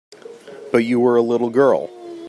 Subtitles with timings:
[0.71, 1.91] But you were a little girl.